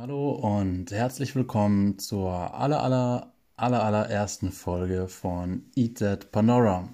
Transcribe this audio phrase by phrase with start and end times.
[0.00, 6.88] Hallo und herzlich willkommen zur aller, aller, aller, allerersten Folge von Eat That Panora.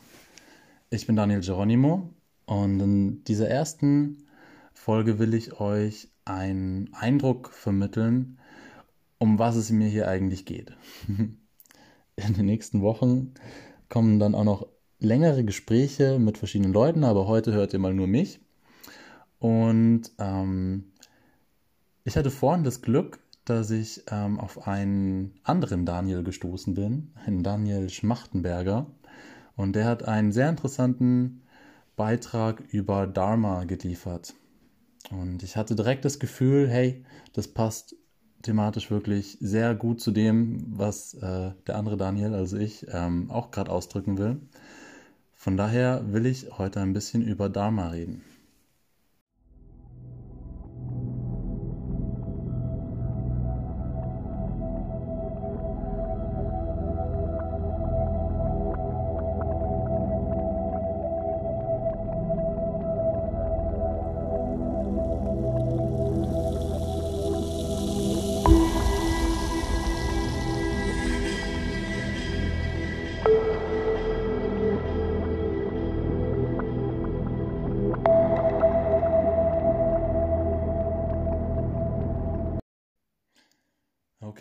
[0.89, 2.09] Ich bin Daniel Geronimo
[2.47, 4.25] und in dieser ersten
[4.73, 8.39] Folge will ich euch einen Eindruck vermitteln,
[9.19, 10.73] um was es mir hier eigentlich geht.
[11.07, 13.35] In den nächsten Wochen
[13.91, 14.67] kommen dann auch noch
[14.99, 18.41] längere Gespräche mit verschiedenen Leuten, aber heute hört ihr mal nur mich.
[19.41, 20.85] Und ähm,
[22.05, 27.43] ich hatte vorhin das Glück, dass ich ähm, auf einen anderen Daniel gestoßen bin, einen
[27.43, 28.87] Daniel Schmachtenberger.
[29.57, 31.43] Und der hat einen sehr interessanten
[31.97, 34.35] Beitrag über Dharma geliefert.
[35.11, 37.95] Und ich hatte direkt das Gefühl, hey, das passt
[38.43, 43.51] thematisch wirklich sehr gut zu dem, was äh, der andere Daniel, also ich, ähm, auch
[43.51, 44.41] gerade ausdrücken will.
[45.33, 48.23] Von daher will ich heute ein bisschen über Dharma reden.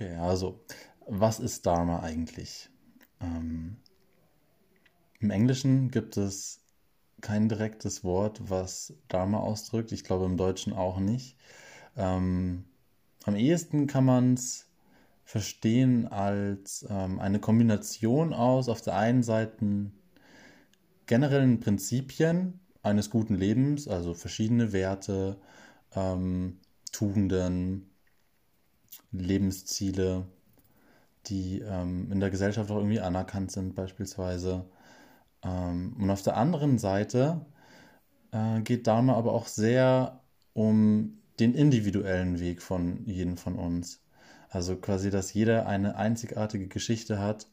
[0.03, 0.59] Okay, also,
[1.07, 2.69] was ist Dharma eigentlich?
[3.21, 3.77] Ähm,
[5.21, 6.59] Im Englischen gibt es
[7.21, 9.93] kein direktes Wort, was Dharma ausdrückt.
[9.93, 11.37] Ich glaube im Deutschen auch nicht.
[11.95, 12.65] Ähm,
[13.23, 14.67] am ehesten kann man es
[15.23, 19.89] verstehen als ähm, eine Kombination aus auf der einen Seite
[21.05, 25.37] generellen Prinzipien eines guten Lebens, also verschiedene Werte,
[25.95, 26.59] ähm,
[26.91, 27.92] Tugenden,
[29.13, 30.25] Lebensziele,
[31.27, 34.65] die ähm, in der Gesellschaft auch irgendwie anerkannt sind beispielsweise.
[35.43, 37.45] Ähm, und auf der anderen Seite
[38.31, 40.21] äh, geht Dharma aber auch sehr
[40.53, 44.01] um den individuellen Weg von jedem von uns.
[44.49, 47.47] Also quasi, dass jeder eine einzigartige Geschichte hat,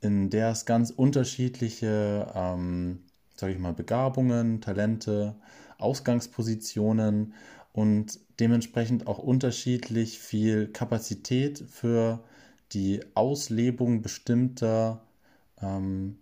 [0.00, 3.04] in der es ganz unterschiedliche, ähm,
[3.36, 5.36] sage ich mal, Begabungen, Talente,
[5.78, 7.34] Ausgangspositionen
[7.72, 12.24] und dementsprechend auch unterschiedlich viel Kapazität für
[12.72, 15.02] die Auslebung bestimmter
[15.60, 16.18] ähm,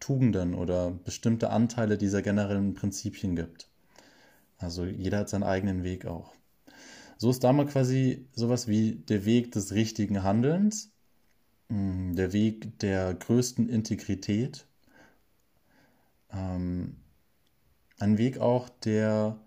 [0.00, 3.68] Tugenden oder bestimmte Anteile dieser generellen Prinzipien gibt.
[4.58, 6.34] Also jeder hat seinen eigenen Weg auch.
[7.18, 10.90] So ist da mal quasi sowas wie der Weg des richtigen Handelns,
[11.68, 14.66] mm, der Weg der größten Integrität,
[16.30, 16.96] ähm,
[17.98, 19.38] ein Weg auch, der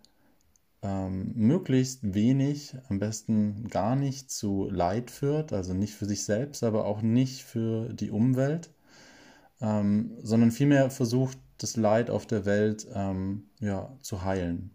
[0.81, 6.63] ähm, möglichst wenig, am besten gar nicht zu Leid führt, also nicht für sich selbst,
[6.63, 8.72] aber auch nicht für die Umwelt,
[9.62, 14.72] ähm, sondern vielmehr versucht, das Leid auf der Welt ähm, ja, zu heilen.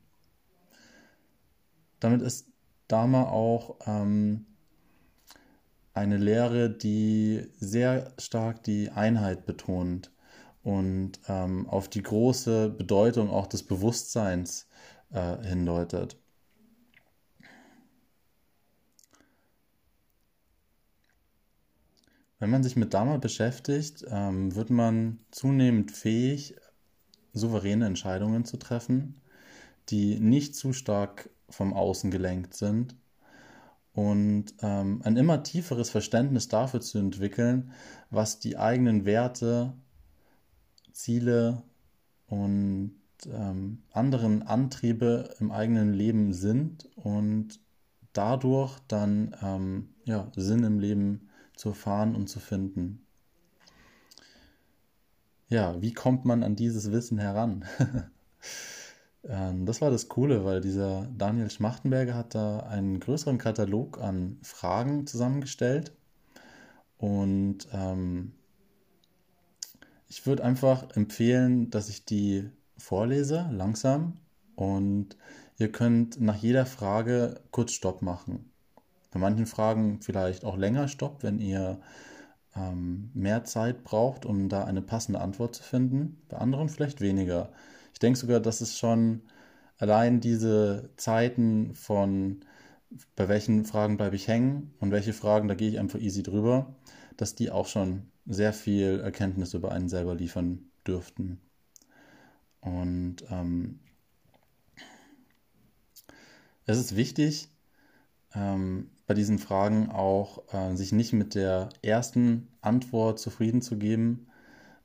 [2.00, 2.48] Damit ist
[2.88, 4.44] Dharma auch ähm,
[5.94, 10.10] eine Lehre, die sehr stark die Einheit betont
[10.62, 14.68] und ähm, auf die große Bedeutung auch des Bewusstseins
[15.14, 16.18] äh, hindeutet.
[22.38, 26.56] Wenn man sich mit Dharma beschäftigt, ähm, wird man zunehmend fähig,
[27.32, 29.20] souveräne Entscheidungen zu treffen,
[29.88, 32.96] die nicht zu stark vom Außen gelenkt sind
[33.94, 37.72] und ähm, ein immer tieferes Verständnis dafür zu entwickeln,
[38.10, 39.72] was die eigenen Werte,
[40.92, 41.62] Ziele
[42.26, 42.96] und
[43.26, 47.60] ähm, anderen Antriebe im eigenen Leben sind und
[48.12, 53.04] dadurch dann ähm, ja, Sinn im Leben zu erfahren und zu finden.
[55.48, 57.64] Ja, wie kommt man an dieses Wissen heran?
[59.26, 64.38] Ähm, das war das Coole, weil dieser Daniel Schmachtenberger hat da einen größeren Katalog an
[64.42, 65.92] Fragen zusammengestellt
[66.98, 68.32] und ähm,
[70.08, 74.18] ich würde einfach empfehlen, dass ich die vorlese, langsam.
[74.56, 75.16] Und
[75.58, 78.50] ihr könnt nach jeder Frage kurz Stopp machen.
[79.10, 81.80] Bei manchen Fragen vielleicht auch länger Stopp, wenn ihr
[82.56, 86.22] ähm, mehr Zeit braucht, um da eine passende Antwort zu finden.
[86.28, 87.50] Bei anderen vielleicht weniger.
[87.92, 89.22] Ich denke sogar, dass es schon
[89.78, 92.44] allein diese Zeiten von
[93.16, 96.74] bei welchen Fragen bleibe ich hängen und welche Fragen, da gehe ich einfach easy drüber,
[97.16, 101.40] dass die auch schon sehr viel Erkenntnis über einen selber liefern dürften.
[102.64, 103.78] Und ähm,
[106.66, 107.48] es ist wichtig,
[108.34, 114.26] ähm, bei diesen Fragen auch äh, sich nicht mit der ersten Antwort zufrieden zu geben,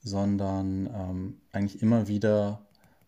[0.02, 2.66] sondern ähm, eigentlich immer wieder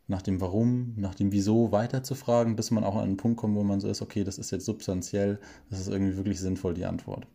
[0.07, 3.37] nach dem Warum, nach dem Wieso weiter zu fragen, bis man auch an einen Punkt
[3.37, 5.39] kommt, wo man so ist, okay, das ist jetzt substanziell,
[5.69, 7.27] das ist irgendwie wirklich sinnvoll, die Antwort.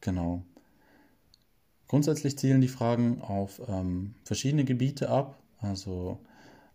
[0.00, 0.42] Genau.
[1.88, 5.40] Grundsätzlich zielen die Fragen auf ähm, verschiedene Gebiete ab.
[5.60, 6.18] Also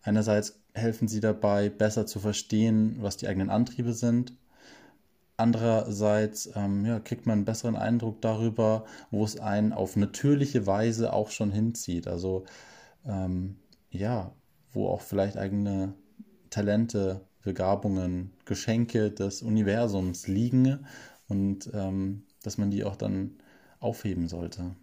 [0.02, 4.34] einerseits helfen sie dabei, besser zu verstehen, was die eigenen Antriebe sind.
[5.38, 11.12] Andererseits ähm, ja, kriegt man einen besseren Eindruck darüber, wo es einen auf natürliche Weise
[11.12, 12.08] auch schon hinzieht.
[12.08, 12.46] Also
[13.06, 13.58] ähm,
[13.90, 14.32] ja,
[14.72, 15.94] wo auch vielleicht eigene
[16.50, 20.86] Talente, Begabungen, Geschenke des Universums liegen
[21.28, 23.38] und ähm, dass man die auch dann
[23.80, 24.76] aufheben sollte.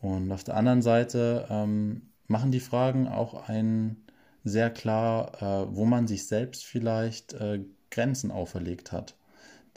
[0.00, 4.06] Und auf der anderen Seite ähm, machen die Fragen auch einen
[4.44, 7.60] sehr klar, äh, wo man sich selbst vielleicht äh,
[7.90, 9.16] Grenzen auferlegt hat,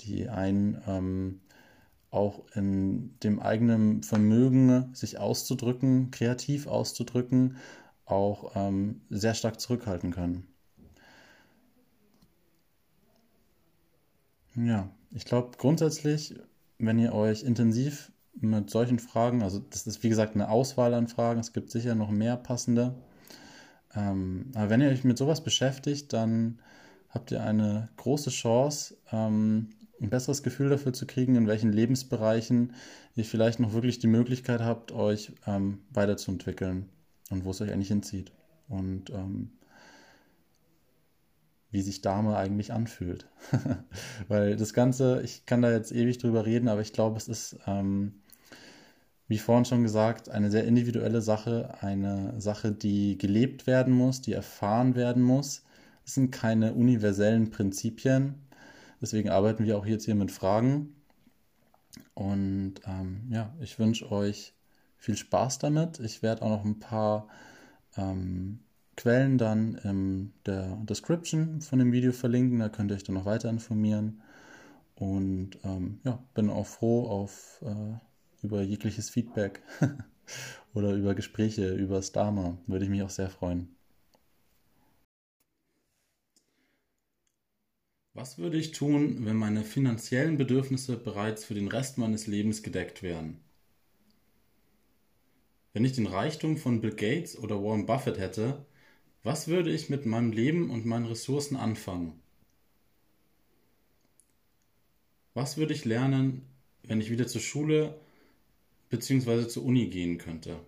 [0.02, 1.42] die einen ähm,
[2.12, 7.58] auch in dem eigenen Vermögen, sich auszudrücken, kreativ auszudrücken,
[8.06, 10.48] auch ähm, sehr stark zurückhalten können.
[14.56, 16.36] Ja, ich glaube grundsätzlich,
[16.78, 21.08] wenn ihr euch intensiv mit solchen Fragen, also das ist wie gesagt eine Auswahl an
[21.08, 22.96] Fragen, es gibt sicher noch mehr passende,
[23.96, 26.60] ähm, aber wenn ihr euch mit sowas beschäftigt, dann
[27.10, 29.70] habt ihr eine große Chance, ähm,
[30.02, 32.74] ein besseres Gefühl dafür zu kriegen, in welchen Lebensbereichen
[33.16, 36.90] ihr vielleicht noch wirklich die Möglichkeit habt, euch ähm, weiterzuentwickeln
[37.30, 38.32] und wo es euch eigentlich hinzieht.
[38.68, 39.52] Und ähm,
[41.72, 43.28] wie sich Dame eigentlich anfühlt.
[44.28, 47.58] Weil das Ganze, ich kann da jetzt ewig drüber reden, aber ich glaube, es ist,
[47.66, 48.22] ähm,
[49.34, 54.34] wie vorhin schon gesagt, eine sehr individuelle Sache, eine Sache, die gelebt werden muss, die
[54.34, 55.64] erfahren werden muss.
[56.06, 58.36] Es sind keine universellen Prinzipien.
[59.02, 60.96] Deswegen arbeiten wir auch jetzt hier mit Fragen.
[62.14, 64.54] Und ähm, ja, ich wünsche euch
[64.98, 66.00] viel Spaß damit.
[66.00, 67.28] Ich werde auch noch ein paar
[67.98, 68.60] ähm,
[68.96, 72.60] Quellen dann in der Description von dem Video verlinken.
[72.60, 74.22] Da könnt ihr euch dann noch weiter informieren.
[74.94, 77.98] Und ähm, ja, bin auch froh auf, äh,
[78.44, 79.62] über jegliches Feedback
[80.74, 82.58] oder über Gespräche über Starma.
[82.68, 83.76] Würde ich mich auch sehr freuen.
[88.16, 93.02] Was würde ich tun, wenn meine finanziellen Bedürfnisse bereits für den Rest meines Lebens gedeckt
[93.02, 93.40] wären?
[95.74, 98.68] Wenn ich den Reichtum von Bill Gates oder Warren Buffett hätte,
[99.24, 102.20] was würde ich mit meinem Leben und meinen Ressourcen anfangen?
[105.34, 106.44] Was würde ich lernen,
[106.84, 108.00] wenn ich wieder zur Schule
[108.94, 109.48] bzw.
[109.48, 110.60] zur Uni gehen könnte?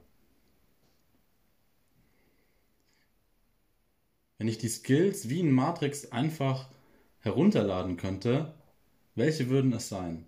[4.39, 6.69] Wenn ich die Skills wie in Matrix einfach
[7.19, 8.55] herunterladen könnte,
[9.13, 10.25] welche würden es sein?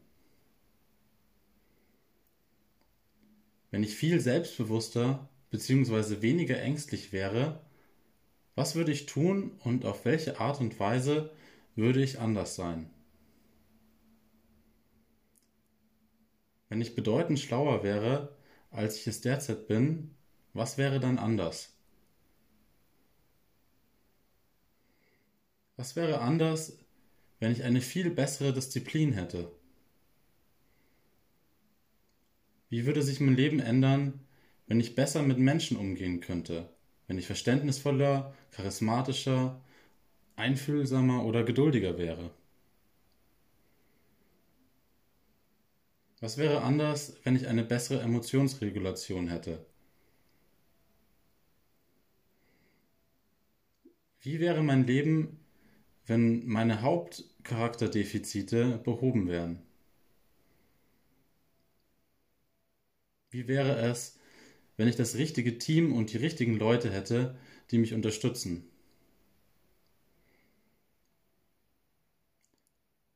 [3.71, 6.21] Wenn ich viel selbstbewusster bzw.
[6.21, 7.61] weniger ängstlich wäre,
[8.55, 11.31] was würde ich tun und auf welche Art und Weise
[11.75, 12.91] würde ich anders sein?
[16.69, 18.35] Wenn ich bedeutend schlauer wäre,
[18.71, 20.15] als ich es derzeit bin,
[20.53, 21.73] was wäre dann anders?
[25.77, 26.77] Was wäre anders,
[27.39, 29.51] wenn ich eine viel bessere Disziplin hätte?
[32.69, 34.19] Wie würde sich mein Leben ändern,
[34.65, 36.69] wenn ich besser mit Menschen umgehen könnte?
[37.07, 39.61] Wenn ich verständnisvoller, charismatischer,
[40.35, 42.31] einfühlsamer oder geduldiger wäre?
[46.19, 49.65] Was wäre anders, wenn ich eine bessere Emotionsregulation hätte?
[54.21, 55.39] Wie wäre mein Leben,
[56.05, 59.63] wenn meine Hauptcharakterdefizite behoben wären?
[63.29, 64.19] Wie wäre es,
[64.77, 67.37] wenn ich das richtige Team und die richtigen Leute hätte,
[67.71, 68.69] die mich unterstützen?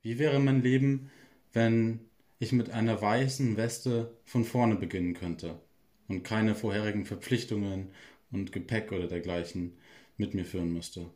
[0.03, 1.09] Wie wäre mein Leben,
[1.53, 2.10] wenn
[2.41, 5.61] ich mit einer weißen Weste von vorne beginnen könnte
[6.07, 7.91] und keine vorherigen Verpflichtungen
[8.31, 9.77] und Gepäck oder dergleichen
[10.17, 11.11] mit mir führen müsste?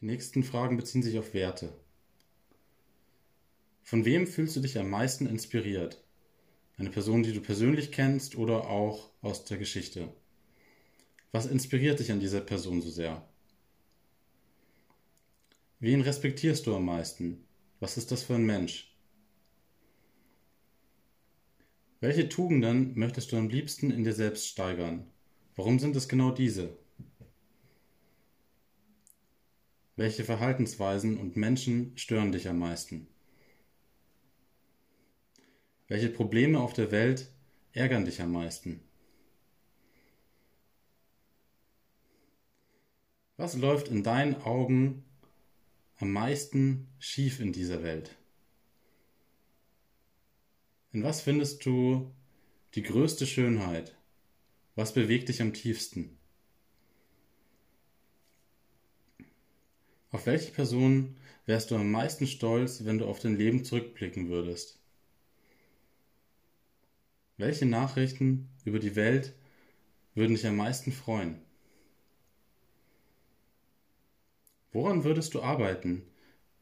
[0.00, 1.72] Die nächsten Fragen beziehen sich auf Werte.
[3.82, 6.04] Von wem fühlst du dich am meisten inspiriert?
[6.78, 10.08] Eine Person, die du persönlich kennst oder auch aus der Geschichte?
[11.32, 13.26] Was inspiriert dich an dieser Person so sehr?
[15.78, 17.44] Wen respektierst du am meisten?
[17.80, 18.96] Was ist das für ein Mensch?
[22.00, 25.06] Welche Tugenden möchtest du am liebsten in dir selbst steigern?
[25.54, 26.78] Warum sind es genau diese?
[29.96, 33.08] Welche Verhaltensweisen und Menschen stören dich am meisten?
[35.88, 37.30] Welche Probleme auf der Welt
[37.72, 38.80] ärgern dich am meisten?
[43.36, 45.05] Was läuft in deinen Augen
[45.98, 48.16] am meisten schief in dieser Welt?
[50.92, 52.12] In was findest du
[52.74, 53.96] die größte Schönheit?
[54.74, 56.18] Was bewegt dich am tiefsten?
[60.10, 64.78] Auf welche Person wärst du am meisten stolz, wenn du auf dein Leben zurückblicken würdest?
[67.38, 69.34] Welche Nachrichten über die Welt
[70.14, 71.45] würden dich am meisten freuen?
[74.76, 76.02] Woran würdest du arbeiten,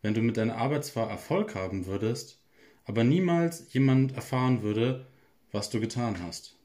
[0.01, 2.41] wenn du mit deiner Arbeit zwar Erfolg haben würdest,
[2.85, 5.09] aber niemals jemand erfahren würde,
[5.51, 6.57] was du getan hast?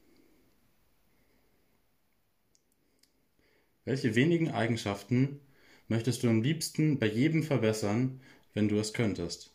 [3.84, 5.40] Welche wenigen Eigenschaften
[5.88, 8.20] möchtest du am liebsten bei jedem verbessern,
[8.54, 9.52] wenn du es könntest?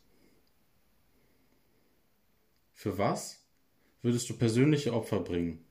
[2.74, 3.48] Für was
[4.02, 5.64] würdest du persönliche Opfer bringen?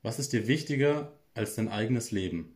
[0.00, 2.55] Was ist dir wichtiger als dein eigenes Leben?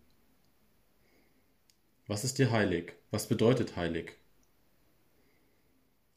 [2.10, 2.94] Was ist dir heilig?
[3.12, 4.16] Was bedeutet heilig?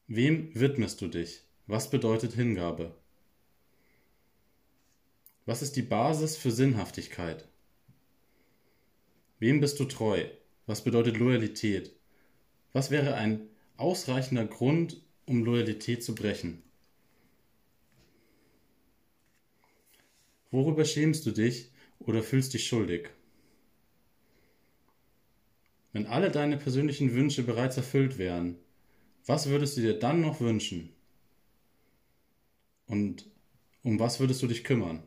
[0.08, 1.44] Wem widmest du dich?
[1.68, 2.92] Was bedeutet Hingabe?
[5.46, 7.46] Was ist die Basis für Sinnhaftigkeit?
[9.38, 10.24] Wem bist du treu?
[10.66, 11.92] Was bedeutet Loyalität?
[12.72, 16.60] Was wäre ein ausreichender Grund, um Loyalität zu brechen?
[20.50, 21.70] Worüber schämst du dich
[22.00, 23.10] oder fühlst dich schuldig?
[25.94, 28.58] Wenn alle deine persönlichen Wünsche bereits erfüllt wären,
[29.26, 30.92] was würdest du dir dann noch wünschen?
[32.86, 33.30] Und
[33.84, 35.04] um was würdest du dich kümmern?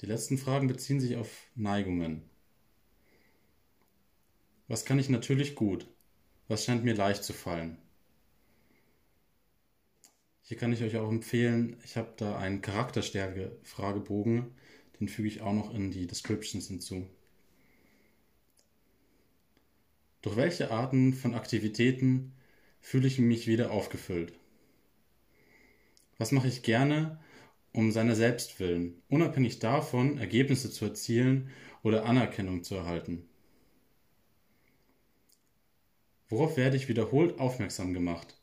[0.00, 2.22] Die letzten Fragen beziehen sich auf Neigungen.
[4.66, 5.86] Was kann ich natürlich gut?
[6.48, 7.76] Was scheint mir leicht zu fallen?
[10.40, 14.54] Hier kann ich euch auch empfehlen, ich habe da einen Charakterstärke-Fragebogen,
[14.98, 17.06] den füge ich auch noch in die Descriptions hinzu.
[20.28, 22.34] Durch welche Arten von Aktivitäten
[22.82, 24.34] fühle ich mich wieder aufgefüllt?
[26.18, 27.18] Was mache ich gerne
[27.72, 31.50] um seiner selbst willen, unabhängig davon, Ergebnisse zu erzielen
[31.82, 33.26] oder Anerkennung zu erhalten?
[36.28, 38.36] Worauf werde ich wiederholt aufmerksam gemacht?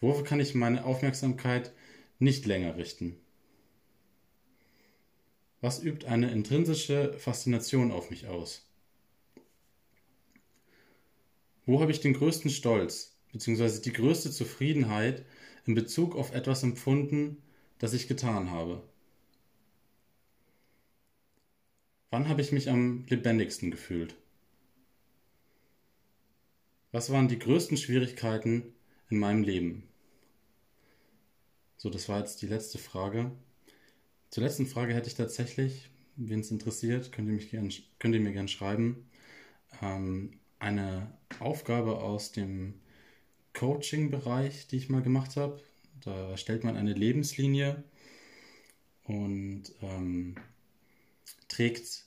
[0.00, 1.72] Worauf kann ich meine Aufmerksamkeit
[2.20, 3.16] nicht länger richten?
[5.60, 8.67] Was übt eine intrinsische Faszination auf mich aus?
[11.68, 13.82] Wo habe ich den größten Stolz bzw.
[13.82, 15.26] die größte Zufriedenheit
[15.66, 17.42] in Bezug auf etwas empfunden,
[17.78, 18.82] das ich getan habe?
[22.08, 24.16] Wann habe ich mich am lebendigsten gefühlt?
[26.90, 28.72] Was waren die größten Schwierigkeiten
[29.10, 29.82] in meinem Leben?
[31.76, 33.30] So, das war jetzt die letzte Frage.
[34.30, 38.22] Zur letzten Frage hätte ich tatsächlich, wen es interessiert, könnt ihr, mich gern, könnt ihr
[38.22, 39.10] mir gerne schreiben,
[39.82, 42.74] ähm, eine Aufgabe aus dem
[43.54, 45.60] Coaching-Bereich, die ich mal gemacht habe.
[46.00, 47.82] Da stellt man eine Lebenslinie
[49.04, 50.36] und ähm,
[51.48, 52.04] trägt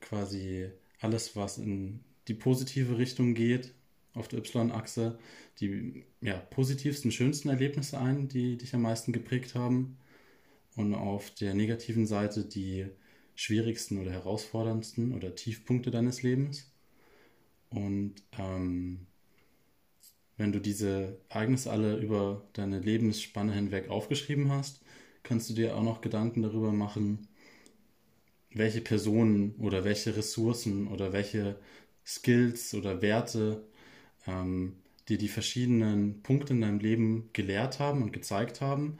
[0.00, 3.74] quasi alles, was in die positive Richtung geht,
[4.14, 5.18] auf der Y-Achse,
[5.60, 9.98] die ja, positivsten, schönsten Erlebnisse ein, die dich am meisten geprägt haben.
[10.74, 12.86] Und auf der negativen Seite die
[13.34, 16.70] schwierigsten oder herausforderndsten oder Tiefpunkte deines Lebens.
[17.70, 19.06] Und ähm,
[20.36, 24.80] wenn du diese Ereignisse alle über deine Lebensspanne hinweg aufgeschrieben hast,
[25.22, 27.28] kannst du dir auch noch Gedanken darüber machen,
[28.50, 31.56] welche Personen oder welche Ressourcen oder welche
[32.04, 33.64] Skills oder Werte
[34.26, 34.76] ähm,
[35.08, 38.98] dir die verschiedenen Punkte in deinem Leben gelehrt haben und gezeigt haben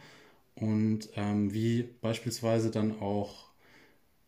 [0.54, 3.46] und ähm, wie beispielsweise dann auch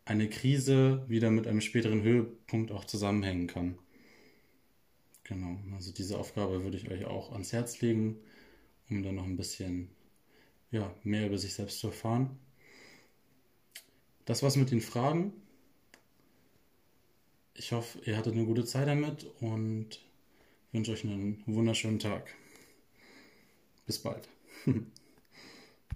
[0.04, 3.78] eine Krise wieder mit einem späteren Höhepunkt auch zusammenhängen kann.
[5.28, 8.16] Genau, also diese Aufgabe würde ich euch auch ans Herz legen,
[8.88, 9.90] um dann noch ein bisschen
[10.70, 12.38] ja, mehr über sich selbst zu erfahren.
[14.24, 15.34] Das war's mit den Fragen.
[17.54, 20.00] Ich hoffe, ihr hattet eine gute Zeit damit und
[20.72, 22.34] wünsche euch einen wunderschönen Tag.
[23.86, 24.28] Bis bald.